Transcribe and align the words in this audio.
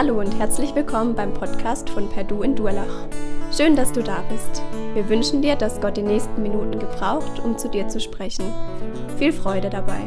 Hallo 0.00 0.20
und 0.20 0.38
herzlich 0.38 0.76
willkommen 0.76 1.16
beim 1.16 1.34
Podcast 1.34 1.90
von 1.90 2.08
Perdu 2.08 2.42
in 2.42 2.54
Durlach. 2.54 3.08
Schön, 3.50 3.74
dass 3.74 3.90
du 3.90 4.00
da 4.00 4.22
bist. 4.30 4.62
Wir 4.94 5.08
wünschen 5.08 5.42
dir, 5.42 5.56
dass 5.56 5.80
Gott 5.80 5.96
die 5.96 6.02
nächsten 6.02 6.40
Minuten 6.40 6.78
gebraucht, 6.78 7.40
um 7.40 7.58
zu 7.58 7.68
dir 7.68 7.88
zu 7.88 7.98
sprechen. 7.98 8.44
Viel 9.18 9.32
Freude 9.32 9.68
dabei. 9.68 9.98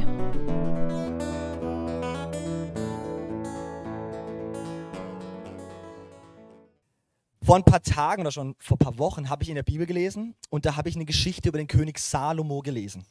Vor 7.43 7.57
ein 7.57 7.65
paar 7.65 7.83
Tagen 7.83 8.21
oder 8.21 8.31
schon 8.31 8.55
vor 8.59 8.77
ein 8.77 8.79
paar 8.79 8.97
Wochen 8.97 9.29
habe 9.29 9.43
ich 9.43 9.49
in 9.49 9.55
der 9.55 9.63
Bibel 9.63 9.85
gelesen 9.85 10.35
und 10.49 10.65
da 10.65 10.77
habe 10.77 10.87
ich 10.87 10.95
eine 10.95 11.03
Geschichte 11.03 11.49
über 11.49 11.57
den 11.57 11.67
König 11.67 11.99
Salomo 11.99 12.61
gelesen. 12.61 13.05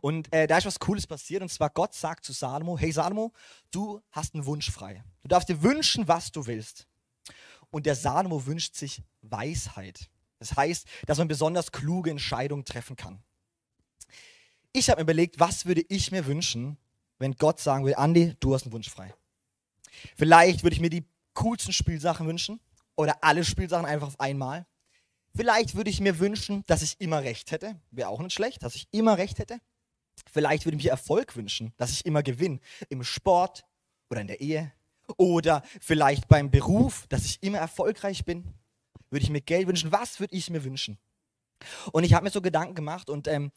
Und 0.00 0.32
äh, 0.32 0.46
da 0.46 0.58
ist 0.58 0.66
was 0.66 0.78
Cooles 0.78 1.06
passiert 1.06 1.42
und 1.42 1.48
zwar 1.48 1.70
Gott 1.70 1.94
sagt 1.94 2.24
zu 2.24 2.32
Salomo, 2.32 2.78
hey 2.78 2.92
Salomo, 2.92 3.32
du 3.70 4.02
hast 4.12 4.34
einen 4.34 4.46
Wunsch 4.46 4.70
frei. 4.70 5.04
Du 5.22 5.28
darfst 5.28 5.48
dir 5.48 5.62
wünschen, 5.62 6.08
was 6.08 6.32
du 6.32 6.46
willst. 6.46 6.86
Und 7.70 7.86
der 7.86 7.94
Salomo 7.94 8.46
wünscht 8.46 8.74
sich 8.74 9.02
Weisheit. 9.22 10.08
Das 10.38 10.56
heißt, 10.56 10.86
dass 11.06 11.18
man 11.18 11.28
besonders 11.28 11.72
kluge 11.72 12.10
Entscheidungen 12.10 12.64
treffen 12.64 12.96
kann. 12.96 13.22
Ich 14.72 14.90
habe 14.90 15.00
mir 15.00 15.04
überlegt, 15.04 15.40
was 15.40 15.66
würde 15.66 15.84
ich 15.88 16.12
mir 16.12 16.26
wünschen, 16.26 16.76
wenn 17.18 17.32
Gott 17.34 17.60
sagen 17.60 17.84
würde, 17.84 17.98
Andi, 17.98 18.34
du 18.40 18.54
hast 18.54 18.64
einen 18.64 18.72
Wunsch 18.72 18.90
frei. 18.90 19.14
Vielleicht 20.16 20.62
würde 20.62 20.74
ich 20.74 20.80
mir 20.80 20.90
die 20.90 21.06
coolsten 21.34 21.72
Spielsachen 21.72 22.26
wünschen 22.26 22.60
oder 22.94 23.22
alle 23.24 23.44
Spielsachen 23.44 23.86
einfach 23.86 24.08
auf 24.08 24.20
einmal. 24.20 24.66
Vielleicht 25.34 25.74
würde 25.74 25.90
ich 25.90 26.00
mir 26.00 26.18
wünschen, 26.18 26.64
dass 26.66 26.82
ich 26.82 27.00
immer 27.00 27.22
recht 27.22 27.50
hätte. 27.50 27.78
Wäre 27.90 28.08
auch 28.08 28.20
nicht 28.20 28.32
schlecht, 28.32 28.62
dass 28.62 28.74
ich 28.74 28.88
immer 28.90 29.18
recht 29.18 29.38
hätte. 29.38 29.60
Vielleicht 30.30 30.64
würde 30.64 30.76
ich 30.76 30.84
mir 30.84 30.90
Erfolg 30.90 31.36
wünschen, 31.36 31.72
dass 31.76 31.92
ich 31.92 32.06
immer 32.06 32.22
gewinne. 32.22 32.60
Im 32.88 33.04
Sport 33.04 33.64
oder 34.10 34.20
in 34.20 34.26
der 34.26 34.40
Ehe. 34.40 34.72
Oder 35.16 35.62
vielleicht 35.80 36.28
beim 36.28 36.50
Beruf, 36.50 37.06
dass 37.08 37.24
ich 37.24 37.42
immer 37.42 37.58
erfolgreich 37.58 38.24
bin. 38.24 38.54
Würde 39.10 39.22
ich 39.22 39.30
mir 39.30 39.40
Geld 39.40 39.68
wünschen? 39.68 39.92
Was 39.92 40.18
würde 40.20 40.34
ich 40.34 40.50
mir 40.50 40.64
wünschen? 40.64 40.98
Und 41.92 42.04
ich 42.04 42.12
habe 42.14 42.24
mir 42.24 42.30
so 42.30 42.40
Gedanken 42.40 42.74
gemacht 42.74 43.08
und 43.08 43.28
ähm, 43.28 43.52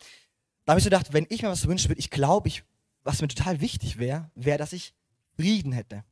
da 0.66 0.74
habe 0.74 0.80
ich 0.80 0.84
so 0.84 0.90
gedacht, 0.90 1.14
wenn 1.14 1.26
ich 1.30 1.42
mir 1.42 1.50
was 1.50 1.68
wünschen 1.68 1.90
würde, 1.90 2.00
ich 2.00 2.10
glaube, 2.10 2.48
ich, 2.48 2.64
was 3.04 3.22
mir 3.22 3.28
total 3.28 3.60
wichtig 3.60 3.98
wäre, 3.98 4.30
wäre, 4.36 4.58
dass 4.58 4.74
ich 4.74 4.94
Frieden 5.36 5.72
hätte. 5.72 6.04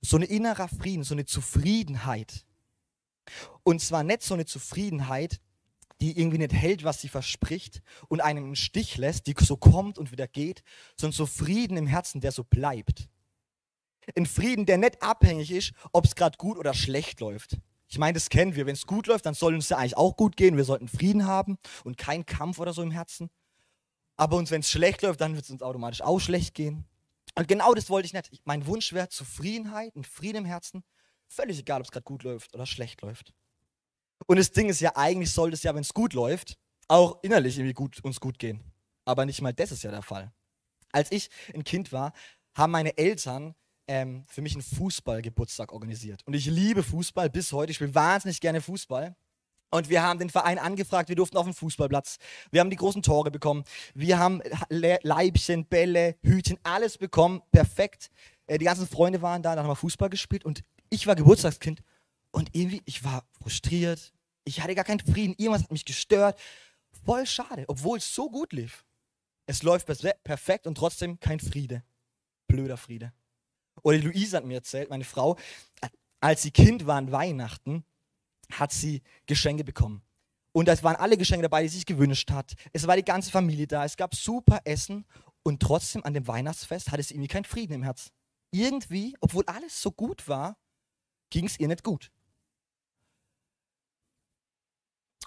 So 0.00 0.16
ein 0.16 0.22
innerer 0.22 0.68
Frieden, 0.68 1.04
so 1.04 1.14
eine 1.14 1.24
Zufriedenheit. 1.24 2.46
Und 3.62 3.80
zwar 3.80 4.02
nicht 4.04 4.22
so 4.22 4.34
eine 4.34 4.46
Zufriedenheit, 4.46 5.40
die 6.00 6.18
irgendwie 6.18 6.38
nicht 6.38 6.52
hält, 6.52 6.84
was 6.84 7.00
sie 7.00 7.08
verspricht 7.08 7.82
und 8.08 8.20
einem 8.20 8.44
im 8.44 8.54
Stich 8.54 8.96
lässt, 8.96 9.26
die 9.26 9.34
so 9.38 9.56
kommt 9.56 9.98
und 9.98 10.12
wieder 10.12 10.26
geht, 10.26 10.62
sondern 10.96 11.16
so 11.16 11.26
Frieden 11.26 11.76
im 11.76 11.86
Herzen, 11.86 12.20
der 12.20 12.32
so 12.32 12.44
bleibt. 12.44 13.08
Ein 14.16 14.26
Frieden, 14.26 14.66
der 14.66 14.78
nicht 14.78 15.02
abhängig 15.02 15.50
ist, 15.50 15.72
ob 15.92 16.04
es 16.04 16.14
gerade 16.14 16.38
gut 16.38 16.58
oder 16.58 16.74
schlecht 16.74 17.20
läuft. 17.20 17.58
Ich 17.86 17.98
meine, 17.98 18.14
das 18.14 18.28
kennen 18.28 18.54
wir. 18.54 18.66
Wenn 18.66 18.74
es 18.74 18.86
gut 18.86 19.08
läuft, 19.08 19.26
dann 19.26 19.34
soll 19.34 19.54
uns 19.54 19.68
ja 19.68 19.76
eigentlich 19.76 19.96
auch 19.96 20.16
gut 20.16 20.36
gehen. 20.36 20.56
Wir 20.56 20.64
sollten 20.64 20.88
Frieden 20.88 21.26
haben 21.26 21.58
und 21.84 21.96
keinen 21.96 22.24
Kampf 22.24 22.58
oder 22.58 22.72
so 22.72 22.82
im 22.82 22.92
Herzen. 22.92 23.30
Aber 24.16 24.36
uns, 24.36 24.50
wenn 24.50 24.60
es 24.60 24.70
schlecht 24.70 25.02
läuft, 25.02 25.20
dann 25.20 25.34
wird 25.34 25.44
es 25.44 25.50
uns 25.50 25.62
automatisch 25.62 26.00
auch 26.02 26.20
schlecht 26.20 26.54
gehen. 26.54 26.84
Und 27.36 27.48
genau 27.48 27.74
das 27.74 27.90
wollte 27.90 28.06
ich 28.06 28.12
nicht. 28.12 28.30
Mein 28.44 28.66
Wunsch 28.66 28.92
wäre 28.92 29.08
Zufriedenheit 29.08 29.94
und 29.96 30.06
Frieden 30.06 30.38
im 30.38 30.44
Herzen. 30.44 30.84
Völlig 31.26 31.58
egal, 31.58 31.80
ob 31.80 31.86
es 31.86 31.92
gerade 31.92 32.04
gut 32.04 32.22
läuft 32.22 32.54
oder 32.54 32.66
schlecht 32.66 33.02
läuft. 33.02 33.32
Und 34.26 34.38
das 34.38 34.52
Ding 34.52 34.68
ist 34.68 34.80
ja, 34.80 34.96
eigentlich 34.96 35.32
sollte 35.32 35.54
es 35.54 35.62
ja, 35.62 35.74
wenn 35.74 35.82
es 35.82 35.94
gut 35.94 36.12
läuft, 36.12 36.58
auch 36.88 37.18
innerlich 37.22 37.58
irgendwie 37.58 37.74
gut, 37.74 38.02
uns 38.02 38.20
gut 38.20 38.38
gehen. 38.38 38.62
Aber 39.04 39.24
nicht 39.26 39.40
mal 39.42 39.52
das 39.52 39.72
ist 39.72 39.82
ja 39.82 39.90
der 39.90 40.02
Fall. 40.02 40.32
Als 40.92 41.10
ich 41.12 41.30
ein 41.54 41.64
Kind 41.64 41.92
war, 41.92 42.12
haben 42.54 42.72
meine 42.72 42.96
Eltern 42.98 43.54
ähm, 43.86 44.24
für 44.28 44.42
mich 44.42 44.54
einen 44.54 44.62
Fußballgeburtstag 44.62 45.72
organisiert. 45.72 46.22
Und 46.26 46.34
ich 46.34 46.46
liebe 46.46 46.82
Fußball 46.82 47.30
bis 47.30 47.52
heute. 47.52 47.70
Ich 47.70 47.76
spiele 47.76 47.94
wahnsinnig 47.94 48.40
gerne 48.40 48.60
Fußball. 48.60 49.16
Und 49.72 49.88
wir 49.88 50.02
haben 50.02 50.18
den 50.18 50.30
Verein 50.30 50.58
angefragt, 50.58 51.08
wir 51.08 51.16
durften 51.16 51.36
auf 51.36 51.44
den 51.44 51.54
Fußballplatz. 51.54 52.18
Wir 52.50 52.60
haben 52.60 52.70
die 52.70 52.76
großen 52.76 53.02
Tore 53.02 53.30
bekommen. 53.30 53.64
Wir 53.94 54.18
haben 54.18 54.42
Leibchen, 54.68 55.64
Bälle, 55.64 56.16
Hütchen, 56.22 56.58
alles 56.64 56.98
bekommen. 56.98 57.40
Perfekt. 57.52 58.10
Äh, 58.46 58.58
die 58.58 58.64
ganzen 58.64 58.86
Freunde 58.86 59.22
waren 59.22 59.42
da, 59.42 59.54
dann 59.54 59.64
haben 59.64 59.70
wir 59.70 59.76
Fußball 59.76 60.10
gespielt 60.10 60.44
und 60.44 60.64
ich 60.88 61.06
war 61.06 61.14
Geburtstagskind 61.14 61.82
und 62.32 62.54
irgendwie, 62.54 62.82
ich 62.84 63.04
war 63.04 63.24
frustriert. 63.40 64.12
Ich 64.44 64.60
hatte 64.60 64.74
gar 64.74 64.84
keinen 64.84 65.00
Frieden. 65.00 65.34
Irgendwas 65.36 65.64
hat 65.64 65.72
mich 65.72 65.84
gestört. 65.84 66.40
Voll 67.04 67.26
schade, 67.26 67.64
obwohl 67.68 67.98
es 67.98 68.14
so 68.14 68.30
gut 68.30 68.52
lief. 68.52 68.84
Es 69.46 69.62
läuft 69.62 69.86
perfekt 70.24 70.66
und 70.66 70.76
trotzdem 70.76 71.18
kein 71.20 71.40
Friede. 71.40 71.82
Blöder 72.46 72.76
Friede. 72.76 73.12
Oder 73.82 73.98
die 73.98 74.06
Luise 74.06 74.36
hat 74.36 74.44
mir 74.44 74.54
erzählt, 74.54 74.90
meine 74.90 75.04
Frau, 75.04 75.36
als 76.20 76.42
sie 76.42 76.50
Kind 76.50 76.86
war 76.86 76.96
an 76.96 77.12
Weihnachten, 77.12 77.84
hat 78.52 78.72
sie 78.72 79.02
Geschenke 79.26 79.64
bekommen. 79.64 80.02
Und 80.52 80.68
es 80.68 80.82
waren 80.82 80.96
alle 80.96 81.16
Geschenke 81.16 81.42
dabei, 81.42 81.62
die 81.62 81.68
sie 81.68 81.76
sich 81.76 81.86
gewünscht 81.86 82.30
hat. 82.30 82.54
Es 82.72 82.86
war 82.86 82.96
die 82.96 83.04
ganze 83.04 83.30
Familie 83.30 83.66
da. 83.66 83.84
Es 83.84 83.96
gab 83.96 84.14
super 84.14 84.60
Essen. 84.64 85.06
Und 85.42 85.60
trotzdem 85.60 86.04
an 86.04 86.12
dem 86.12 86.26
Weihnachtsfest 86.26 86.90
hatte 86.90 87.02
sie 87.02 87.14
irgendwie 87.14 87.28
keinen 87.28 87.44
Frieden 87.44 87.72
im 87.72 87.82
Herz. 87.82 88.10
Irgendwie, 88.50 89.16
obwohl 89.20 89.44
alles 89.46 89.80
so 89.80 89.90
gut 89.90 90.28
war, 90.28 90.58
ging 91.30 91.46
es 91.46 91.58
ihr 91.58 91.68
nicht 91.68 91.84
gut. 91.84 92.10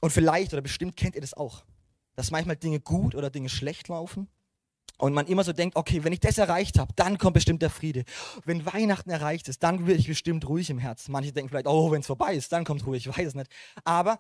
Und 0.03 0.09
vielleicht 0.09 0.52
oder 0.52 0.62
bestimmt 0.62 0.97
kennt 0.97 1.16
ihr 1.16 1.22
das 1.22 1.34
auch, 1.34 1.64
dass 2.18 2.30
manchmal 2.30 2.58
Dinge 2.58 2.81
gut 2.81 3.16
oder 3.16 3.30
Dinge 3.30 3.47
schlecht 3.47 3.88
laufen 3.88 4.28
und 4.97 5.14
man 5.14 5.28
immer 5.28 5.46
so 5.46 5.53
denkt, 5.53 5.78
okay, 5.78 6.03
wenn 6.03 6.12
ich 6.12 6.19
das 6.19 6.38
erreicht 6.38 6.78
habe, 6.78 6.91
dann 6.97 7.18
kommt 7.18 7.36
bestimmt 7.36 7.62
der 7.62 7.69
Friede. 7.69 8.03
Wenn 8.44 8.66
Weihnachten 8.66 9.09
erreicht 9.09 9.47
ist, 9.47 9.63
dann 9.63 9.88
werde 9.88 10.02
ich 10.02 10.08
bestimmt 10.08 10.46
ruhig 10.50 10.69
im 10.69 10.78
Herzen. 10.78 11.13
Manche 11.13 11.31
denken 11.31 11.47
vielleicht, 11.47 11.68
oh, 11.68 11.90
wenn 11.90 12.02
es 12.02 12.08
vorbei 12.08 12.36
ist, 12.36 12.52
dann 12.52 12.66
kommt 12.66 12.86
Ruhe, 12.86 12.97
ich 12.97 13.08
weiß 13.08 13.28
es 13.28 13.34
nicht. 13.34 13.50
Aber 13.86 14.19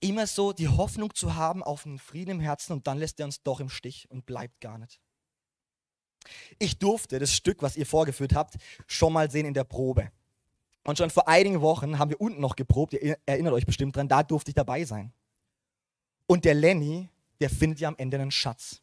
immer 0.00 0.26
so 0.26 0.52
die 0.52 0.68
Hoffnung 0.68 1.14
zu 1.14 1.36
haben 1.36 1.62
auf 1.62 1.86
einen 1.86 1.98
Frieden 1.98 2.32
im 2.32 2.40
Herzen 2.40 2.74
und 2.74 2.86
dann 2.86 2.98
lässt 2.98 3.18
er 3.18 3.24
uns 3.24 3.42
doch 3.42 3.60
im 3.60 3.70
Stich 3.70 4.10
und 4.10 4.26
bleibt 4.26 4.60
gar 4.60 4.76
nicht. 4.76 5.00
Ich 6.58 6.78
durfte 6.78 7.18
das 7.18 7.34
Stück, 7.34 7.62
was 7.62 7.78
ihr 7.78 7.86
vorgeführt 7.86 8.34
habt, 8.34 8.56
schon 8.86 9.14
mal 9.14 9.30
sehen 9.30 9.46
in 9.46 9.54
der 9.54 9.64
Probe. 9.64 10.12
Und 10.84 10.98
schon 10.98 11.10
vor 11.10 11.28
einigen 11.28 11.60
Wochen 11.60 11.98
haben 11.98 12.10
wir 12.10 12.20
unten 12.20 12.40
noch 12.40 12.56
geprobt, 12.56 12.94
ihr 12.94 13.18
erinnert 13.26 13.52
euch 13.52 13.66
bestimmt 13.66 13.96
dran, 13.96 14.08
da 14.08 14.22
durfte 14.22 14.50
ich 14.50 14.54
dabei 14.54 14.84
sein. 14.84 15.12
Und 16.26 16.44
der 16.44 16.54
Lenny, 16.54 17.08
der 17.40 17.50
findet 17.50 17.80
ja 17.80 17.88
am 17.88 17.96
Ende 17.98 18.18
einen 18.18 18.30
Schatz. 18.30 18.80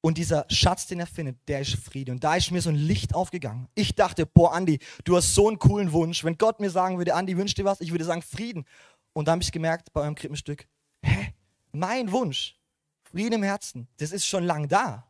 Und 0.00 0.18
dieser 0.18 0.46
Schatz, 0.48 0.88
den 0.88 0.98
er 0.98 1.06
findet, 1.06 1.36
der 1.46 1.60
ist 1.60 1.76
Friede. 1.76 2.10
Und 2.10 2.24
da 2.24 2.34
ist 2.34 2.50
mir 2.50 2.60
so 2.60 2.70
ein 2.70 2.76
Licht 2.76 3.14
aufgegangen. 3.14 3.68
Ich 3.76 3.94
dachte, 3.94 4.26
boah, 4.26 4.52
Andi, 4.52 4.80
du 5.04 5.16
hast 5.16 5.32
so 5.32 5.46
einen 5.46 5.60
coolen 5.60 5.92
Wunsch. 5.92 6.24
Wenn 6.24 6.36
Gott 6.36 6.58
mir 6.58 6.70
sagen 6.70 6.98
würde, 6.98 7.14
Andi, 7.14 7.36
wünsch 7.36 7.54
dir 7.54 7.64
was, 7.64 7.80
ich 7.80 7.92
würde 7.92 8.04
sagen 8.04 8.20
Frieden. 8.20 8.64
Und 9.12 9.28
dann 9.28 9.34
habe 9.34 9.44
ich 9.44 9.52
gemerkt 9.52 9.92
bei 9.92 10.00
eurem 10.00 10.16
Krippenstück, 10.16 10.66
hä, 11.02 11.32
mein 11.70 12.10
Wunsch, 12.10 12.58
Frieden 13.04 13.34
im 13.34 13.42
Herzen, 13.44 13.86
das 13.98 14.10
ist 14.10 14.26
schon 14.26 14.42
lang 14.42 14.68
da. 14.68 15.08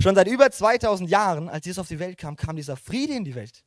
Schon 0.00 0.14
seit 0.14 0.26
über 0.26 0.50
2000 0.50 1.08
Jahren, 1.08 1.48
als 1.48 1.66
Jesus 1.66 1.80
auf 1.80 1.88
die 1.88 1.98
Welt 1.98 2.18
kam, 2.18 2.34
kam 2.34 2.56
dieser 2.56 2.76
Friede 2.76 3.14
in 3.14 3.24
die 3.24 3.34
Welt. 3.34 3.62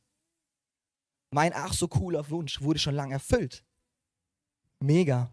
Mein 1.34 1.52
ach 1.52 1.72
so 1.72 1.88
cooler 1.88 2.30
Wunsch 2.30 2.60
wurde 2.60 2.78
schon 2.78 2.94
lange 2.94 3.14
erfüllt. 3.14 3.64
Mega. 4.78 5.32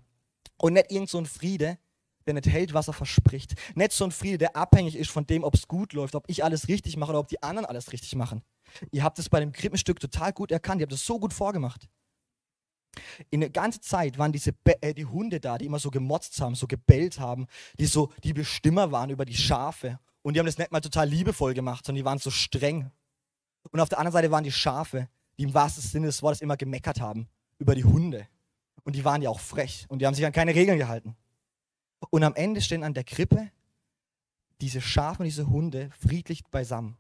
Und 0.58 0.74
nicht 0.74 0.92
irgend 0.92 1.12
so 1.12 1.20
ein 1.20 1.28
Friede, 1.28 1.78
der 2.26 2.34
nicht 2.34 2.48
hält, 2.48 2.74
was 2.74 2.88
er 2.88 2.94
verspricht. 2.94 3.54
Nicht 3.76 3.92
so 3.92 4.06
ein 4.06 4.12
Friede, 4.12 4.40
der 4.40 4.56
abhängig 4.56 4.96
ist 4.96 5.12
von 5.12 5.28
dem, 5.28 5.44
ob 5.44 5.54
es 5.54 5.68
gut 5.68 5.94
läuft, 5.94 6.16
ob 6.16 6.24
ich 6.28 6.44
alles 6.44 6.68
richtig 6.68 6.98
mache 6.98 7.12
oder 7.12 7.20
ob 7.20 7.28
die 7.28 7.44
anderen 7.44 7.68
alles 7.68 7.92
richtig 7.92 8.16
machen. 8.16 8.42
Ihr 8.90 9.04
habt 9.04 9.20
es 9.20 9.30
bei 9.30 9.40
dem 9.40 9.52
Krippenstück 9.52 10.00
total 10.00 10.34
gut 10.34 10.52
erkannt, 10.52 10.82
ihr 10.82 10.86
habt 10.86 10.94
es 10.94 11.06
so 11.06 11.20
gut 11.20 11.34
vorgemacht. 11.34 11.88
In 13.30 13.42
der 13.42 13.52
ganzen 13.52 13.84
Zeit 13.84 14.18
waren 14.18 14.32
diese 14.32 14.54
Be 14.54 14.82
äh, 14.82 14.96
die 14.96 15.06
Hunde 15.06 15.40
da, 15.40 15.60
die 15.60 15.68
immer 15.68 15.78
so 15.78 15.92
gemotzt 15.92 16.42
haben, 16.42 16.56
so 16.56 16.66
gebellt 16.66 17.20
haben, 17.20 17.46
die 17.78 17.86
so 17.86 18.12
die 18.24 18.34
Bestimmer 18.34 18.92
waren 18.92 19.12
über 19.12 19.26
die 19.26 19.38
Schafe. 19.38 20.00
Und 20.24 20.34
die 20.34 20.40
haben 20.40 20.48
das 20.48 20.58
nicht 20.58 20.72
mal 20.72 20.82
total 20.82 21.08
liebevoll 21.08 21.54
gemacht, 21.54 21.86
sondern 21.86 22.02
die 22.02 22.06
waren 22.06 22.18
so 22.18 22.32
streng. 22.32 22.90
Und 23.70 23.80
auf 23.80 23.90
der 23.90 24.00
anderen 24.00 24.14
Seite 24.14 24.32
waren 24.32 24.44
die 24.44 24.52
Schafe, 24.52 25.08
die 25.38 25.44
im 25.44 25.54
wahrsten 25.54 25.84
Sinne 25.84 26.08
des 26.08 26.22
Wortes 26.22 26.42
immer 26.42 26.58
gemeckert 26.58 27.00
haben 27.00 27.28
über 27.58 27.76
die 27.76 27.84
Hunde. 27.84 28.28
Und 28.84 28.96
die 28.96 29.06
waren 29.06 29.22
ja 29.22 29.30
auch 29.30 29.40
frech 29.40 29.86
und 29.90 30.00
die 30.00 30.08
haben 30.08 30.16
sich 30.16 30.26
an 30.26 30.32
keine 30.32 30.56
Regeln 30.56 30.78
gehalten. 30.78 31.16
Und 32.10 32.24
am 32.24 32.36
Ende 32.36 32.62
stehen 32.62 32.84
an 32.84 32.94
der 32.94 33.04
Krippe 33.04 33.52
diese 34.60 34.82
Schafe 34.82 35.20
und 35.20 35.26
diese 35.26 35.48
Hunde 35.48 35.90
friedlich 36.00 36.44
beisammen. 36.46 36.98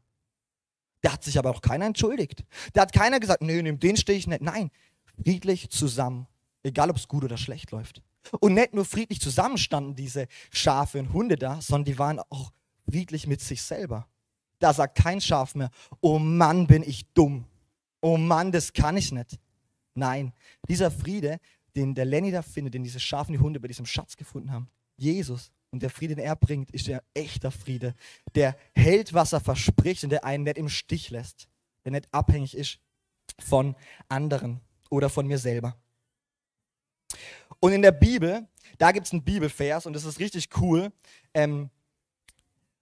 Da 1.01 1.13
hat 1.13 1.23
sich 1.23 1.39
aber 1.39 1.49
auch 1.49 1.61
keiner 1.61 1.85
entschuldigt. 1.85 2.43
Da 2.73 2.81
hat 2.81 2.93
keiner 2.93 3.19
gesagt, 3.19 3.41
nee, 3.41 3.61
neben 3.61 3.79
den 3.79 3.97
stehe 3.97 4.17
ich 4.17 4.27
nicht. 4.27 4.41
Nein, 4.41 4.69
friedlich 5.03 5.69
zusammen, 5.71 6.27
egal 6.63 6.91
ob 6.91 6.97
es 6.97 7.07
gut 7.07 7.23
oder 7.23 7.37
schlecht 7.37 7.71
läuft. 7.71 8.03
Und 8.39 8.53
nicht 8.53 8.75
nur 8.75 8.85
friedlich 8.85 9.19
zusammen 9.19 9.57
standen 9.57 9.95
diese 9.95 10.27
Schafe 10.51 10.99
und 10.99 11.13
Hunde 11.13 11.37
da, 11.37 11.59
sondern 11.61 11.85
die 11.85 11.97
waren 11.97 12.19
auch 12.29 12.51
friedlich 12.87 13.25
mit 13.25 13.41
sich 13.41 13.63
selber. 13.63 14.07
Da 14.59 14.73
sagt 14.73 14.95
kein 14.95 15.21
Schaf 15.21 15.55
mehr, 15.55 15.71
oh 16.01 16.19
Mann, 16.19 16.67
bin 16.67 16.83
ich 16.83 17.11
dumm 17.13 17.47
oh 18.01 18.18
Mann, 18.18 18.51
das 18.51 18.74
kann 18.74 18.98
ich 18.98 19.12
nicht. 19.12 19.39
Nein, 19.94 20.33
dieser 20.68 20.92
Friede, 20.92 21.39
den 21.75 21.95
der 21.95 22.06
Lenny 22.06 22.31
da 22.31 22.42
findet, 22.42 22.74
den 22.74 22.83
diese 22.83 23.00
Schafen, 23.00 23.33
die 23.33 23.39
Hunde 23.39 23.59
bei 23.59 23.68
diesem 23.68 23.86
Schatz 23.86 24.18
gefunden 24.18 24.51
haben, 24.51 24.69
Jesus 24.98 25.51
und 25.71 25.81
der 25.81 25.89
Friede, 25.89 26.15
den 26.15 26.25
er 26.25 26.36
bringt, 26.36 26.71
ist 26.71 26.88
der 26.88 27.03
echter 27.13 27.51
Friede, 27.51 27.95
der 28.36 28.56
hält, 28.75 29.13
was 29.13 29.33
er 29.33 29.39
verspricht 29.39 30.03
und 30.03 30.09
der 30.09 30.25
einen 30.25 30.44
nicht 30.44 30.57
im 30.57 30.69
Stich 30.69 31.09
lässt. 31.09 31.48
der 31.83 31.94
nicht 31.94 32.13
abhängig 32.13 32.56
ist 32.56 32.80
von 33.39 33.75
anderen 34.07 34.62
oder 34.89 35.09
von 35.09 35.25
mir 35.25 35.39
selber. 35.39 35.75
Und 37.59 37.74
in 37.74 37.81
der 37.81 37.92
Bibel, 37.92 38.48
da 38.77 38.92
gibt 38.92 39.07
es 39.07 39.13
einen 39.13 39.24
Bibelvers 39.24 39.86
und 39.86 39.94
das 39.94 40.06
ist 40.06 40.19
richtig 40.19 40.50
cool. 40.57 40.92
Ähm, 41.33 41.69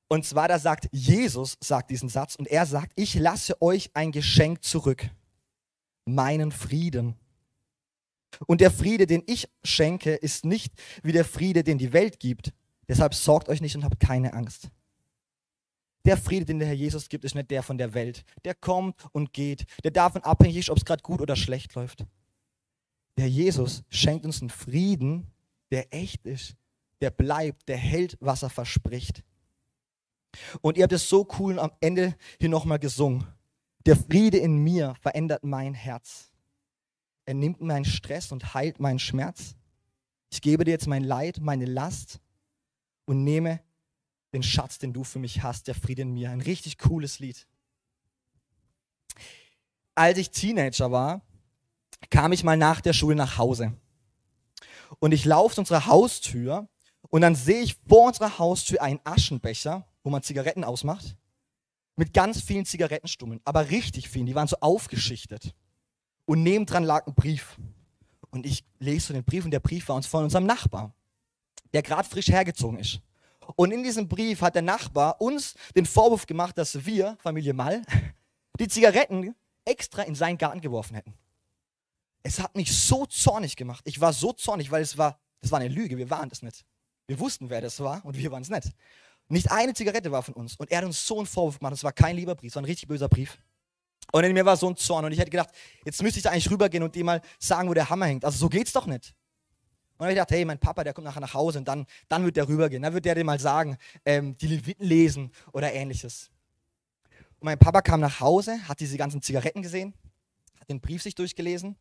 und 0.09 0.25
zwar, 0.25 0.47
da 0.47 0.57
sagt 0.57 0.89
Jesus, 0.91 1.57
sagt 1.61 1.91
diesen 1.91 2.09
Satz, 2.09 2.35
und 2.35 2.47
er 2.47 2.65
sagt, 2.65 2.91
ich 2.95 3.13
lasse 3.13 3.61
euch 3.61 3.91
ein 3.94 4.11
Geschenk 4.11 4.63
zurück, 4.63 5.07
meinen 6.06 6.51
Frieden. 6.51 7.15
Und 8.47 8.59
der 8.59 8.71
Friede, 8.71 9.06
den 9.06 9.23
ich 9.27 9.47
schenke, 9.63 10.15
ist 10.15 10.45
nicht 10.45 10.73
wie 11.03 11.11
der 11.11 11.25
Friede, 11.25 11.63
den 11.63 11.77
die 11.77 11.94
Welt 11.94 12.19
gibt. 12.19 12.53
Deshalb 12.88 13.13
sorgt 13.13 13.50
euch 13.50 13.61
nicht 13.61 13.75
und 13.75 13.83
habt 13.83 14.00
keine 14.00 14.33
Angst. 14.33 14.69
Der 16.06 16.17
Friede, 16.17 16.45
den 16.45 16.57
der 16.57 16.67
Herr 16.67 16.75
Jesus 16.75 17.07
gibt, 17.07 17.23
ist 17.23 17.35
nicht 17.35 17.51
der 17.51 17.61
von 17.61 17.77
der 17.77 17.94
Welt. 17.94 18.23
Der 18.45 18.56
kommt 18.56 18.95
und 19.11 19.31
geht. 19.31 19.65
Der 19.83 19.91
davon 19.91 20.23
abhängig 20.23 20.57
ist, 20.57 20.69
ob 20.71 20.77
es 20.77 20.85
gerade 20.85 21.03
gut 21.03 21.21
oder 21.21 21.35
schlecht 21.35 21.75
läuft. 21.75 22.06
Der 23.17 23.29
Jesus 23.29 23.83
schenkt 23.89 24.25
uns 24.25 24.41
einen 24.41 24.50
Frieden, 24.50 25.27
der 25.71 25.94
echt 25.94 26.25
ist, 26.25 26.56
der 27.01 27.11
bleibt, 27.11 27.67
der 27.67 27.77
hält, 27.77 28.17
was 28.19 28.41
er 28.41 28.50
verspricht. 28.50 29.23
Und 30.61 30.77
ihr 30.77 30.83
habt 30.83 30.93
es 30.93 31.09
so 31.09 31.27
cool 31.39 31.59
am 31.59 31.71
Ende 31.79 32.15
hier 32.39 32.49
nochmal 32.49 32.79
gesungen. 32.79 33.25
Der 33.85 33.95
Friede 33.95 34.37
in 34.37 34.57
mir 34.57 34.95
verändert 35.01 35.43
mein 35.43 35.73
Herz. 35.73 36.31
Er 37.25 37.33
nimmt 37.33 37.61
meinen 37.61 37.85
Stress 37.85 38.31
und 38.31 38.53
heilt 38.53 38.79
meinen 38.79 38.99
Schmerz. 38.99 39.55
Ich 40.31 40.41
gebe 40.41 40.63
dir 40.63 40.71
jetzt 40.71 40.87
mein 40.87 41.03
Leid, 41.03 41.39
meine 41.39 41.65
Last 41.65 42.19
und 43.05 43.23
nehme 43.23 43.61
den 44.33 44.43
Schatz, 44.43 44.77
den 44.77 44.93
du 44.93 45.03
für 45.03 45.19
mich 45.19 45.41
hast, 45.41 45.67
der 45.67 45.75
Friede 45.75 46.03
in 46.03 46.13
mir. 46.13 46.29
Ein 46.29 46.41
richtig 46.41 46.77
cooles 46.77 47.19
Lied. 47.19 47.47
Als 49.95 50.17
ich 50.17 50.31
Teenager 50.31 50.91
war, 50.91 51.21
kam 52.09 52.31
ich 52.31 52.43
mal 52.43 52.57
nach 52.57 52.81
der 52.81 52.93
Schule 52.93 53.15
nach 53.15 53.37
Hause. 53.37 53.73
Und 54.99 55.11
ich 55.11 55.25
laufe 55.25 55.55
zu 55.55 55.61
unserer 55.61 55.87
Haustür 55.87 56.67
und 57.09 57.21
dann 57.21 57.35
sehe 57.35 57.61
ich 57.61 57.77
vor 57.87 58.07
unserer 58.07 58.37
Haustür 58.37 58.81
einen 58.81 58.99
Aschenbecher, 59.03 59.87
wo 60.03 60.09
man 60.09 60.23
Zigaretten 60.23 60.63
ausmacht, 60.63 61.15
mit 61.95 62.13
ganz 62.13 62.41
vielen 62.41 62.65
Zigarettenstummeln, 62.65 63.41
aber 63.43 63.69
richtig 63.69 64.09
vielen, 64.09 64.25
die 64.25 64.35
waren 64.35 64.47
so 64.47 64.57
aufgeschichtet. 64.61 65.53
Und 66.25 66.43
nebendran 66.43 66.83
lag 66.83 67.07
ein 67.07 67.13
Brief. 67.13 67.57
Und 68.29 68.45
ich 68.45 68.63
lese 68.79 69.07
so 69.07 69.13
den 69.13 69.23
Brief 69.23 69.45
und 69.45 69.51
der 69.51 69.59
Brief 69.59 69.89
war 69.89 69.95
uns 69.95 70.07
von 70.07 70.23
unserem 70.23 70.45
Nachbar, 70.45 70.93
der 71.73 71.81
gerade 71.81 72.07
frisch 72.07 72.27
hergezogen 72.27 72.79
ist. 72.79 73.01
Und 73.55 73.71
in 73.71 73.83
diesem 73.83 74.07
Brief 74.07 74.41
hat 74.41 74.55
der 74.55 74.61
Nachbar 74.61 75.19
uns 75.19 75.55
den 75.75 75.85
Vorwurf 75.85 76.25
gemacht, 76.25 76.57
dass 76.57 76.85
wir, 76.85 77.17
Familie 77.19 77.53
Mall, 77.53 77.81
die 78.59 78.67
Zigaretten 78.67 79.35
extra 79.65 80.03
in 80.03 80.15
seinen 80.15 80.37
Garten 80.37 80.61
geworfen 80.61 80.95
hätten. 80.95 81.13
Es 82.23 82.39
hat 82.39 82.55
mich 82.55 82.75
so 82.77 83.05
zornig 83.05 83.55
gemacht. 83.55 83.81
Ich 83.85 83.99
war 83.99 84.13
so 84.13 84.33
zornig, 84.33 84.71
weil 84.71 84.81
es 84.81 84.97
war, 84.97 85.19
das 85.41 85.51
war 85.51 85.59
eine 85.59 85.73
Lüge. 85.73 85.97
Wir 85.97 86.09
waren 86.09 86.29
das 86.29 86.41
nicht. 86.41 86.65
Wir 87.07 87.19
wussten, 87.19 87.49
wer 87.49 87.61
das 87.61 87.79
war 87.79 88.05
und 88.05 88.17
wir 88.17 88.31
waren 88.31 88.43
es 88.43 88.49
nicht. 88.49 88.71
Nicht 89.29 89.51
eine 89.51 89.73
Zigarette 89.73 90.11
war 90.11 90.23
von 90.23 90.33
uns. 90.33 90.55
Und 90.55 90.71
er 90.71 90.79
hat 90.79 90.85
uns 90.85 91.05
so 91.05 91.17
einen 91.17 91.27
Vorwurf 91.27 91.59
gemacht. 91.59 91.73
Es 91.73 91.83
war 91.83 91.93
kein 91.93 92.15
lieber 92.15 92.35
Brief, 92.35 92.51
es 92.51 92.55
war 92.55 92.63
ein 92.63 92.65
richtig 92.65 92.87
böser 92.87 93.07
Brief. 93.07 93.37
Und 94.11 94.23
in 94.23 94.33
mir 94.33 94.43
war 94.43 94.57
so 94.57 94.67
ein 94.67 94.75
Zorn. 94.75 95.05
Und 95.05 95.11
ich 95.11 95.19
hätte 95.19 95.29
gedacht, 95.29 95.49
jetzt 95.85 96.01
müsste 96.01 96.17
ich 96.17 96.23
da 96.23 96.31
eigentlich 96.31 96.49
rübergehen 96.49 96.83
und 96.83 96.95
dem 96.95 97.05
mal 97.05 97.21
sagen, 97.37 97.69
wo 97.69 97.75
der 97.75 97.89
Hammer 97.89 98.07
hängt. 98.07 98.25
Also 98.25 98.39
so 98.39 98.49
geht's 98.49 98.73
doch 98.73 98.87
nicht. 98.87 99.13
Und 99.93 100.05
dann 100.05 100.05
habe 100.05 100.13
ich 100.13 100.15
gedacht, 100.15 100.31
hey, 100.31 100.45
mein 100.45 100.59
Papa, 100.59 100.83
der 100.83 100.93
kommt 100.93 101.05
nachher 101.05 101.19
nach 101.19 101.33
Hause 101.33 101.59
und 101.59 101.67
dann, 101.67 101.85
dann 102.07 102.25
wird 102.25 102.37
der 102.37 102.47
rübergehen. 102.47 102.81
Dann 102.81 102.93
wird 102.93 103.05
der 103.05 103.13
dir 103.13 103.23
mal 103.23 103.39
sagen, 103.39 103.77
ähm, 104.05 104.35
die 104.37 104.47
Leviten 104.47 104.85
lesen 104.85 105.31
oder 105.51 105.71
ähnliches. 105.73 106.31
Und 107.39 107.45
mein 107.45 107.59
Papa 107.59 107.81
kam 107.81 107.99
nach 107.99 108.19
Hause, 108.19 108.67
hat 108.67 108.79
diese 108.79 108.97
ganzen 108.97 109.21
Zigaretten 109.21 109.61
gesehen, 109.61 109.93
hat 110.59 110.69
den 110.69 110.81
Brief 110.81 111.03
sich 111.03 111.13
durchgelesen. 111.13 111.75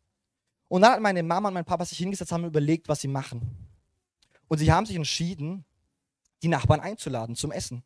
Und 0.69 0.83
dann 0.83 0.93
hat 0.93 1.01
meine 1.01 1.23
Mama 1.23 1.49
und 1.49 1.55
mein 1.55 1.65
Papa 1.65 1.85
sich 1.87 1.99
hingesetzt, 1.99 2.33
haben 2.33 2.45
überlegt, 2.45 2.89
was 2.89 3.01
sie 3.01 3.09
machen. 3.09 3.69
Und 4.49 4.59
sie 4.59 4.71
haben 4.71 4.85
sich 4.85 4.97
entschieden, 4.97 5.65
die 6.43 6.49
Nachbarn 6.49 6.81
einzuladen 6.81 7.37
zum 7.37 7.53
Essen. 7.53 7.83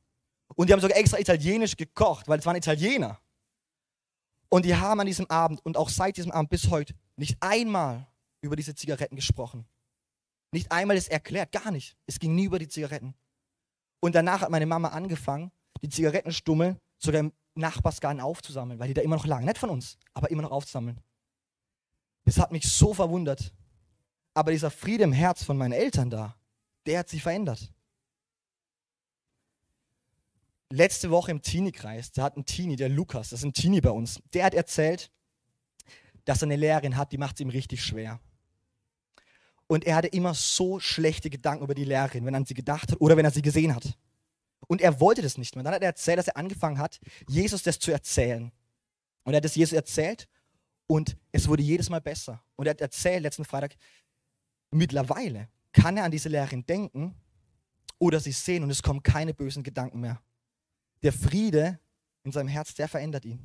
Und 0.55 0.69
die 0.69 0.73
haben 0.73 0.81
sogar 0.81 0.97
extra 0.97 1.19
italienisch 1.19 1.77
gekocht, 1.77 2.29
weil 2.29 2.39
es 2.39 2.47
waren 2.47 2.57
Italiener. 2.57 3.19
Und 4.49 4.67
die 4.67 4.77
haben 4.77 5.01
an 5.01 5.07
diesem 5.07 5.31
Abend 5.31 5.65
und 5.65 5.77
auch 5.77 5.89
seit 5.89 6.17
diesem 6.17 6.31
Abend 6.31 6.51
bis 6.51 6.69
heute 6.71 6.95
nicht 7.17 7.39
einmal 7.41 8.07
über 8.43 8.57
diese 8.57 8.75
Zigaretten 8.75 9.17
gesprochen. 9.17 9.67
Nicht 10.51 10.71
einmal 10.71 10.97
ist 10.97 11.11
erklärt, 11.11 11.53
gar 11.53 11.71
nicht. 11.71 11.97
Es 12.07 12.19
ging 12.19 12.35
nie 12.35 12.45
über 12.45 12.59
die 12.59 12.69
Zigaretten. 12.69 13.15
Und 14.01 14.15
danach 14.15 14.43
hat 14.43 14.51
meine 14.51 14.67
Mama 14.67 14.89
angefangen, 14.89 15.51
die 15.81 15.89
Zigarettenstummel 15.89 16.77
sogar 16.99 17.21
im 17.21 17.33
Nachbarsgarten 17.55 18.21
aufzusammeln, 18.21 18.79
weil 18.79 18.89
die 18.89 18.95
da 18.95 19.03
immer 19.03 19.17
noch 19.17 19.27
lagen. 19.27 19.47
Nicht 19.47 19.59
von 19.59 19.71
uns, 19.71 19.97
aber 20.13 20.31
immer 20.31 20.43
noch 20.43 20.51
aufzusammeln. 20.51 21.01
Das 22.25 22.39
hat 22.39 22.53
mich 22.53 22.71
so 22.71 22.93
verwundert. 22.93 23.53
Aber 24.35 24.51
dieser 24.51 24.71
Friede 24.71 25.05
im 25.05 25.13
Herz 25.13 25.45
von 25.45 25.57
meinen 25.57 25.73
Eltern 25.73 26.11
da, 26.11 26.37
der 26.87 27.01
hat 27.01 27.09
sich 27.09 27.23
verändert. 27.23 27.73
Letzte 30.75 31.11
Woche 31.11 31.31
im 31.31 31.43
Teenie-Kreis, 31.43 32.13
da 32.13 32.23
hat 32.23 32.39
ein 32.39 32.47
Teenie, 32.47 32.77
der 32.77 32.89
Lukas, 32.89 33.29
das 33.29 33.41
ist 33.41 33.45
ein 33.45 33.53
Teenie 33.53 33.83
bei 33.83 33.91
uns, 33.91 34.23
der 34.33 34.47
hat 34.47 34.55
erzählt, 34.55 35.11
dass 36.25 36.41
er 36.41 36.47
eine 36.47 36.57
Lehrerin 36.57 36.97
hat, 36.97 37.13
die 37.13 37.19
macht 37.19 37.35
es 37.35 37.41
ihm 37.43 37.51
richtig 37.51 37.85
schwer. 37.85 38.21
Und 39.67 39.85
er 39.85 39.97
hatte 39.97 40.09
immer 40.09 40.33
so 40.33 40.81
schlechte 40.81 41.29
Gedanken 41.29 41.65
über 41.65 41.75
die 41.75 41.85
Lehrerin, 41.85 42.25
wenn 42.25 42.33
er 42.33 42.39
an 42.39 42.47
sie 42.47 42.55
gedacht 42.55 42.91
hat 42.91 42.99
oder 43.03 43.19
wenn 43.19 43.25
er 43.27 43.31
sie 43.31 43.43
gesehen 43.43 43.75
hat. 43.75 43.99
Und 44.67 44.81
er 44.81 44.99
wollte 44.99 45.21
das 45.21 45.37
nicht 45.37 45.55
mehr. 45.55 45.63
Dann 45.63 45.75
hat 45.75 45.83
er 45.83 45.89
erzählt, 45.89 46.19
dass 46.19 46.29
er 46.29 46.39
angefangen 46.39 46.79
hat, 46.79 47.01
Jesus 47.29 47.63
das 47.63 47.79
zu 47.79 47.93
erzählen. 47.93 48.51
Und 49.25 49.35
er 49.35 49.37
hat 49.37 49.45
es 49.45 49.55
Jesus 49.55 49.75
erzählt 49.75 50.27
und 50.87 51.19
es 51.33 51.49
wurde 51.49 51.63
jedes 51.63 51.91
Mal 51.91 52.01
besser. 52.01 52.43
Und 52.57 52.65
er 52.65 52.71
hat 52.71 52.81
erzählt 52.81 53.23
letzten 53.23 53.45
Freitag, 53.45 53.77
mittlerweile 54.71 55.51
kann 55.75 55.99
er 55.99 56.05
an 56.05 56.11
diese 56.11 56.31
Lehrerin 56.31 56.65
denken 56.65 57.15
oder 57.99 58.21
sie 58.21 58.33
sehen 58.33 58.63
und 58.63 58.71
es 58.71 58.83
kommen 58.83 59.03
keine 59.03 59.35
bösen 59.35 59.63
Gedanken 59.63 60.01
mehr. 60.01 60.23
Der 61.03 61.13
Friede 61.13 61.79
in 62.25 62.33
seinem 62.33 62.49
Herz, 62.49 62.75
der 62.75 62.89
verändert 62.89 63.25
ihn. 63.25 63.41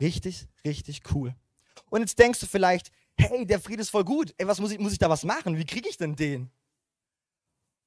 Richtig, 0.00 0.48
richtig 0.64 1.02
cool. 1.14 1.34
Und 1.90 2.00
jetzt 2.00 2.18
denkst 2.18 2.40
du 2.40 2.46
vielleicht, 2.46 2.90
hey, 3.16 3.46
der 3.46 3.60
Friede 3.60 3.82
ist 3.82 3.90
voll 3.90 4.04
gut. 4.04 4.34
Ey, 4.38 4.46
was 4.46 4.60
muss 4.60 4.72
ich, 4.72 4.78
muss 4.78 4.92
ich 4.92 4.98
da 4.98 5.08
was 5.08 5.24
machen? 5.24 5.56
Wie 5.56 5.64
kriege 5.64 5.88
ich 5.88 5.96
denn 5.96 6.16
den? 6.16 6.50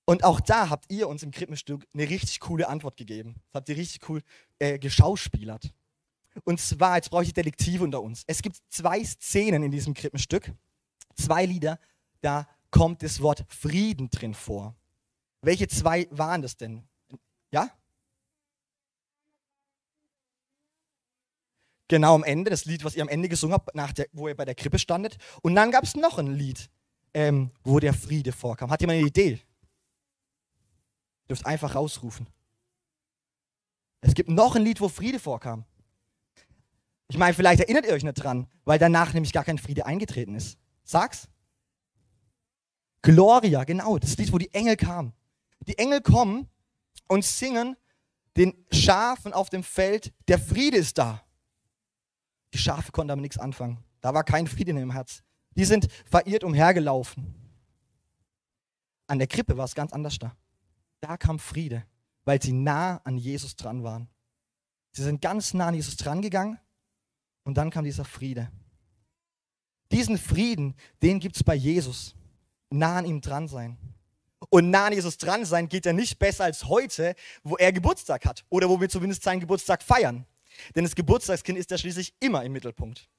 Und 0.06 0.24
auch 0.24 0.40
da 0.40 0.70
habt 0.70 0.90
ihr 0.90 1.10
uns 1.10 1.24
im 1.24 1.32
Krippenstück 1.32 1.86
eine 1.94 2.10
richtig 2.10 2.40
coole 2.40 2.70
Antwort 2.70 2.96
gegeben. 2.96 3.36
Das 3.48 3.56
habt 3.56 3.70
ihr 3.70 3.76
richtig 3.76 4.08
cool 4.08 4.22
äh, 4.60 4.80
geschauspielert. 4.80 5.74
Und 6.46 6.62
zwar, 6.62 6.96
jetzt 6.96 7.10
brauche 7.10 7.24
ich 7.24 7.34
Detektive 7.34 7.84
unter 7.84 8.02
uns. 8.02 8.24
Es 8.26 8.42
gibt 8.42 8.58
zwei 8.70 9.04
Szenen 9.04 9.64
in 9.64 9.72
diesem 9.72 9.94
Krippenstück, 9.94 10.54
zwei 11.16 11.46
Lieder, 11.46 11.80
da 12.22 12.48
kommt 12.72 13.04
das 13.04 13.22
Wort 13.22 13.46
Frieden 13.50 14.10
drin 14.10 14.34
vor. 14.34 14.76
Welche 15.42 15.68
zwei 15.68 16.08
waren 16.12 16.42
das 16.42 16.56
denn? 16.56 16.88
Ja? 17.52 17.70
Genau 21.88 22.16
am 22.16 22.24
Ende, 22.24 22.52
das 22.52 22.66
Lied, 22.66 22.84
was 22.84 22.96
ihr 22.96 23.02
am 23.02 23.08
Ende 23.08 23.30
gesungen 23.30 23.54
habt, 23.54 23.74
nach 23.76 23.94
der, 23.94 24.08
wo 24.12 24.28
ihr 24.28 24.36
bei 24.36 24.46
der 24.46 24.56
Krippe 24.56 24.80
standet. 24.80 25.18
Und 25.42 25.56
dann 25.56 25.72
gab 25.72 25.84
es 25.84 25.96
noch 25.96 26.18
ein 26.18 26.34
Lied, 26.34 26.70
ähm, 27.14 27.52
wo 27.64 27.80
der 27.80 27.94
Friede 27.94 28.32
vorkam. 28.32 28.70
Hat 28.70 28.82
jemand 28.82 29.00
eine 29.00 29.08
Idee? 29.08 29.32
Ihr 29.32 29.40
dürft 31.30 31.46
einfach 31.46 31.76
rausrufen. 31.76 32.28
Es 34.02 34.14
gibt 34.14 34.30
noch 34.30 34.56
ein 34.56 34.64
Lied, 34.64 34.82
wo 34.82 34.90
Friede 34.90 35.20
vorkam. 35.20 35.66
Ich 37.10 37.18
meine, 37.18 37.34
vielleicht 37.34 37.62
erinnert 37.62 37.86
ihr 37.86 37.94
euch 37.94 38.04
nicht 38.04 38.16
dran, 38.16 38.48
weil 38.66 38.80
danach 38.80 39.14
nämlich 39.14 39.32
gar 39.32 39.46
kein 39.46 39.58
Friede 39.58 39.86
eingetreten 39.86 40.36
ist. 40.36 40.58
Sag's. 40.84 41.30
Gloria, 43.02 43.64
genau, 43.64 43.98
das 43.98 44.18
Lied, 44.18 44.34
wo 44.34 44.38
die 44.38 44.54
Engel 44.54 44.76
kamen. 44.76 45.14
Die 45.68 45.78
Engel 45.78 46.02
kommen 46.02 46.50
und 47.08 47.24
singen 47.24 47.78
den 48.36 48.54
Schafen 48.72 49.34
auf 49.34 49.50
dem 49.50 49.64
Feld, 49.64 50.14
der 50.28 50.40
Friede 50.40 50.78
ist 50.78 50.98
da. 50.98 51.24
Die 52.54 52.58
Schafe 52.58 52.92
konnten 52.92 53.10
damit 53.10 53.24
nichts 53.24 53.38
anfangen. 53.38 53.84
Da 54.02 54.14
war 54.14 54.24
kein 54.24 54.48
Frieden 54.48 54.78
im 54.78 54.92
Herz. 54.92 55.24
Die 55.56 55.66
sind 55.66 55.88
verirrt 56.06 56.44
umhergelaufen. 56.44 57.34
An 59.08 59.20
der 59.20 59.28
Krippe 59.28 59.58
war 59.58 59.66
es 59.66 59.76
ganz 59.76 59.94
anders 59.94 60.20
da. 60.20 60.36
Da 61.00 61.18
kam 61.18 61.40
Friede, 61.40 61.86
weil 62.26 62.42
sie 62.42 62.54
nah 62.54 62.98
an 63.04 63.18
Jesus 63.18 63.56
dran 63.56 63.84
waren. 63.84 64.10
Sie 64.92 65.04
sind 65.04 65.22
ganz 65.22 65.54
nah 65.54 65.68
an 65.68 65.76
Jesus 65.76 65.96
dran 65.98 66.22
gegangen 66.22 66.60
und 67.44 67.58
dann 67.58 67.70
kam 67.70 67.86
dieser 67.86 68.06
Friede. 68.06 68.52
Diesen 69.92 70.18
Frieden, 70.18 70.76
den 71.02 71.20
gibt 71.20 71.36
es 71.38 71.44
bei 71.44 71.56
Jesus. 71.56 72.16
Nah 72.70 72.98
an 72.98 73.06
ihm 73.06 73.22
dran 73.22 73.48
sein. 73.48 73.78
Und 74.50 74.70
nah 74.70 74.88
an 74.88 74.94
Jesus 74.94 75.18
dran 75.18 75.46
sein 75.46 75.70
geht 75.70 75.86
ja 75.86 75.94
nicht 75.94 76.20
besser 76.20 76.44
als 76.44 76.66
heute, 76.66 77.16
wo 77.44 77.56
er 77.58 77.72
Geburtstag 77.72 78.26
hat 78.26 78.46
oder 78.50 78.70
wo 78.70 78.80
wir 78.80 78.90
zumindest 78.90 79.24
seinen 79.24 79.40
Geburtstag 79.40 79.82
feiern. 79.82 80.26
Denn 80.76 80.84
das 80.84 80.96
Geburtstagskind 80.96 81.58
ist 81.58 81.72
ja 81.72 81.78
schließlich 81.78 82.14
immer 82.20 82.44
im 82.44 82.52
Mittelpunkt. 82.52 83.10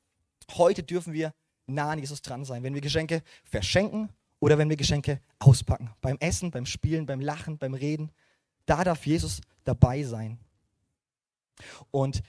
Heute 0.56 0.82
dürfen 0.82 1.12
wir 1.12 1.34
nah 1.66 1.90
an 1.90 1.98
Jesus 1.98 2.22
dran 2.22 2.44
sein, 2.44 2.62
wenn 2.62 2.74
wir 2.74 2.80
Geschenke 2.80 3.22
verschenken 3.44 4.10
oder 4.40 4.58
wenn 4.58 4.68
wir 4.68 4.76
Geschenke 4.76 5.20
auspacken. 5.38 5.90
Beim 6.00 6.16
Essen, 6.20 6.50
beim 6.50 6.66
Spielen, 6.66 7.06
beim 7.06 7.20
Lachen, 7.20 7.58
beim 7.58 7.74
Reden. 7.74 8.10
Da 8.66 8.84
darf 8.84 9.06
Jesus 9.06 9.40
dabei 9.64 10.02
sein. 10.02 10.38
Und 11.90 12.22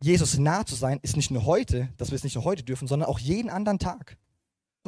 Jesus 0.00 0.38
nah 0.38 0.64
zu 0.64 0.74
sein, 0.74 1.00
ist 1.02 1.16
nicht 1.16 1.30
nur 1.30 1.44
heute, 1.44 1.88
dass 1.96 2.10
wir 2.10 2.16
es 2.16 2.24
nicht 2.24 2.36
nur 2.36 2.44
heute 2.44 2.62
dürfen, 2.62 2.86
sondern 2.86 3.08
auch 3.08 3.18
jeden 3.18 3.50
anderen 3.50 3.78
Tag. 3.78 4.16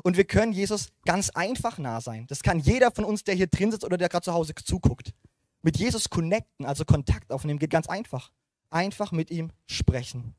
Und 0.03 0.17
wir 0.17 0.25
können 0.25 0.53
Jesus 0.53 0.89
ganz 1.05 1.31
einfach 1.31 1.79
nah 1.79 2.01
sein. 2.01 2.27
Das 2.29 2.43
kann 2.43 2.61
jeder 2.61 2.91
von 2.91 3.05
uns, 3.05 3.25
der 3.25 3.35
hier 3.35 3.49
drin 3.49 3.71
sitzt 3.71 3.85
oder 3.85 3.99
der 3.99 4.09
gerade 4.09 4.25
zu 4.25 4.33
Hause 4.33 4.55
zuguckt. 4.55 5.13
Mit 5.63 5.79
Jesus 5.79 6.09
connecten, 6.09 6.65
also 6.65 6.85
Kontakt 6.85 7.33
aufnehmen, 7.33 7.59
geht 7.59 7.71
ganz 7.71 7.87
einfach. 7.89 8.31
Einfach 8.71 9.13
mit 9.13 9.31
ihm 9.31 9.51
sprechen. 9.67 10.35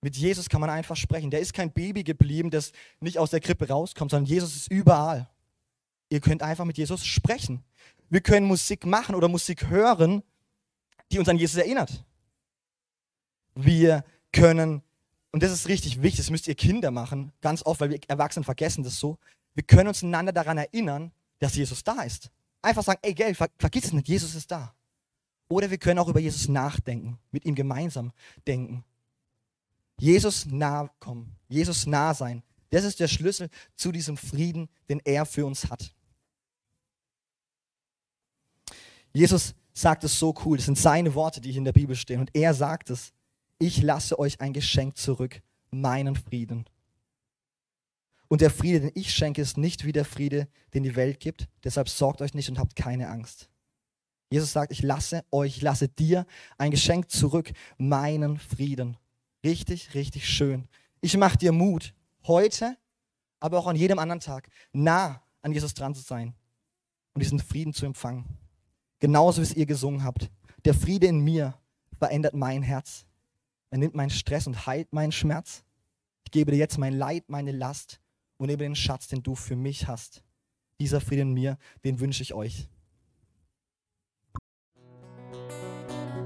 Mit 0.00 0.16
Jesus 0.16 0.50
kann 0.50 0.60
man 0.60 0.68
einfach 0.68 0.96
sprechen. 0.96 1.30
Der 1.30 1.40
ist 1.40 1.54
kein 1.54 1.72
Baby 1.72 2.04
geblieben, 2.04 2.50
das 2.50 2.72
nicht 3.00 3.18
aus 3.18 3.30
der 3.30 3.40
Krippe 3.40 3.68
rauskommt, 3.68 4.10
sondern 4.10 4.26
Jesus 4.26 4.54
ist 4.54 4.70
überall. 4.70 5.30
Ihr 6.10 6.20
könnt 6.20 6.42
einfach 6.42 6.66
mit 6.66 6.76
Jesus 6.76 7.06
sprechen. 7.06 7.64
Wir 8.10 8.20
können 8.20 8.46
Musik 8.46 8.84
machen 8.84 9.14
oder 9.14 9.28
Musik 9.28 9.68
hören, 9.68 10.22
die 11.10 11.18
uns 11.18 11.28
an 11.28 11.38
Jesus 11.38 11.56
erinnert. 11.56 12.04
Wir 13.54 14.04
können, 14.30 14.82
und 15.32 15.42
das 15.42 15.52
ist 15.52 15.68
richtig 15.68 16.02
wichtig, 16.02 16.18
das 16.18 16.30
müsst 16.30 16.48
ihr 16.48 16.54
Kinder 16.54 16.90
machen, 16.90 17.32
ganz 17.40 17.64
oft, 17.64 17.80
weil 17.80 17.90
wir 17.90 18.00
Erwachsenen 18.06 18.44
vergessen 18.44 18.84
das 18.84 18.98
so, 18.98 19.18
wir 19.54 19.62
können 19.62 19.88
uns 19.88 20.02
einander 20.02 20.32
daran 20.32 20.58
erinnern, 20.58 21.12
dass 21.38 21.54
Jesus 21.54 21.82
da 21.82 22.02
ist. 22.02 22.30
Einfach 22.60 22.82
sagen, 22.82 23.00
ey, 23.02 23.14
gell, 23.14 23.34
ver 23.34 23.48
vergiss 23.58 23.86
es 23.86 23.92
nicht, 23.92 24.08
Jesus 24.08 24.34
ist 24.34 24.50
da. 24.50 24.74
Oder 25.54 25.70
wir 25.70 25.78
können 25.78 26.00
auch 26.00 26.08
über 26.08 26.18
Jesus 26.18 26.48
nachdenken, 26.48 27.16
mit 27.30 27.44
ihm 27.44 27.54
gemeinsam 27.54 28.10
denken. 28.44 28.82
Jesus 30.00 30.46
nah 30.46 30.88
kommen, 30.98 31.36
Jesus 31.48 31.86
nah 31.86 32.12
sein. 32.12 32.42
Das 32.70 32.82
ist 32.82 32.98
der 32.98 33.06
Schlüssel 33.06 33.48
zu 33.76 33.92
diesem 33.92 34.16
Frieden, 34.16 34.68
den 34.88 34.98
er 35.04 35.24
für 35.24 35.46
uns 35.46 35.70
hat. 35.70 35.94
Jesus 39.12 39.54
sagt 39.72 40.02
es 40.02 40.18
so 40.18 40.34
cool, 40.44 40.56
das 40.56 40.66
sind 40.66 40.76
seine 40.76 41.14
Worte, 41.14 41.40
die 41.40 41.52
hier 41.52 41.58
in 41.58 41.64
der 41.64 41.72
Bibel 41.72 41.94
stehen. 41.94 42.18
Und 42.18 42.34
er 42.34 42.52
sagt 42.52 42.90
es, 42.90 43.12
ich 43.60 43.80
lasse 43.80 44.18
euch 44.18 44.40
ein 44.40 44.54
Geschenk 44.54 44.96
zurück, 44.96 45.40
meinen 45.70 46.16
Frieden. 46.16 46.64
Und 48.26 48.40
der 48.40 48.50
Friede, 48.50 48.80
den 48.80 48.92
ich 48.96 49.14
schenke, 49.14 49.40
ist 49.40 49.56
nicht 49.56 49.84
wie 49.84 49.92
der 49.92 50.04
Friede, 50.04 50.48
den 50.74 50.82
die 50.82 50.96
Welt 50.96 51.20
gibt. 51.20 51.48
Deshalb 51.62 51.88
sorgt 51.88 52.22
euch 52.22 52.34
nicht 52.34 52.48
und 52.48 52.58
habt 52.58 52.74
keine 52.74 53.08
Angst. 53.08 53.48
Jesus 54.34 54.52
sagt, 54.52 54.72
ich 54.72 54.82
lasse 54.82 55.24
euch, 55.30 55.58
ich 55.58 55.62
lasse 55.62 55.86
dir 55.86 56.26
ein 56.58 56.72
Geschenk 56.72 57.08
zurück, 57.08 57.52
meinen 57.78 58.36
Frieden. 58.36 58.96
Richtig, 59.44 59.94
richtig 59.94 60.28
schön. 60.28 60.66
Ich 61.00 61.16
mache 61.16 61.38
dir 61.38 61.52
Mut, 61.52 61.94
heute, 62.26 62.76
aber 63.38 63.60
auch 63.60 63.68
an 63.68 63.76
jedem 63.76 64.00
anderen 64.00 64.18
Tag, 64.18 64.48
nah 64.72 65.22
an 65.42 65.52
Jesus 65.52 65.72
dran 65.72 65.94
zu 65.94 66.02
sein 66.02 66.34
und 67.12 67.22
diesen 67.22 67.38
Frieden 67.38 67.72
zu 67.72 67.86
empfangen. 67.86 68.24
Genauso 68.98 69.40
wie 69.40 69.44
es 69.44 69.54
ihr 69.54 69.66
gesungen 69.66 70.02
habt. 70.02 70.32
Der 70.64 70.74
Friede 70.74 71.06
in 71.06 71.20
mir 71.20 71.54
verändert 71.96 72.34
mein 72.34 72.64
Herz. 72.64 73.06
Er 73.70 73.78
nimmt 73.78 73.94
meinen 73.94 74.10
Stress 74.10 74.48
und 74.48 74.66
heilt 74.66 74.92
meinen 74.92 75.12
Schmerz. 75.12 75.62
Ich 76.24 76.32
gebe 76.32 76.50
dir 76.50 76.58
jetzt 76.58 76.78
mein 76.78 76.94
Leid, 76.94 77.28
meine 77.28 77.52
Last 77.52 78.00
und 78.38 78.48
nehme 78.48 78.64
den 78.64 78.74
Schatz, 78.74 79.06
den 79.06 79.22
du 79.22 79.36
für 79.36 79.54
mich 79.54 79.86
hast. 79.86 80.24
Dieser 80.80 81.00
Friede 81.00 81.22
in 81.22 81.34
mir, 81.34 81.56
den 81.84 82.00
wünsche 82.00 82.24
ich 82.24 82.34
euch. 82.34 82.68